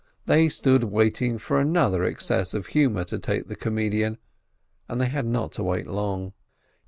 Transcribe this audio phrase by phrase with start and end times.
[0.25, 4.17] They stood waiting for another access of humour to take the comedian,
[4.89, 6.33] and they had not to wait long.